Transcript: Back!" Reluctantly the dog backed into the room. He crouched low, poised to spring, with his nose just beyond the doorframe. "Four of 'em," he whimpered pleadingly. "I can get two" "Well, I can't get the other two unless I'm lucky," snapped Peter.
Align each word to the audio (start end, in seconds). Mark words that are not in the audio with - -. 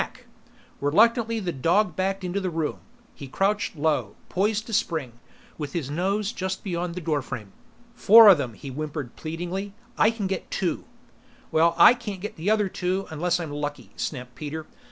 Back!" 0.01 0.25
Reluctantly 0.79 1.39
the 1.39 1.51
dog 1.51 1.95
backed 1.95 2.23
into 2.23 2.39
the 2.41 2.49
room. 2.49 2.79
He 3.13 3.27
crouched 3.27 3.75
low, 3.75 4.15
poised 4.29 4.65
to 4.65 4.73
spring, 4.73 5.19
with 5.59 5.73
his 5.73 5.91
nose 5.91 6.31
just 6.31 6.63
beyond 6.63 6.95
the 6.95 7.01
doorframe. 7.01 7.51
"Four 7.93 8.27
of 8.27 8.41
'em," 8.41 8.55
he 8.55 8.69
whimpered 8.69 9.15
pleadingly. 9.15 9.75
"I 9.99 10.09
can 10.09 10.25
get 10.25 10.49
two" 10.49 10.85
"Well, 11.51 11.75
I 11.77 11.93
can't 11.93 12.19
get 12.19 12.35
the 12.35 12.49
other 12.49 12.67
two 12.67 13.05
unless 13.11 13.39
I'm 13.39 13.51
lucky," 13.51 13.91
snapped 13.95 14.33
Peter. 14.33 14.65